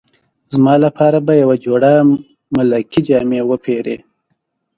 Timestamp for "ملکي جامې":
2.55-3.41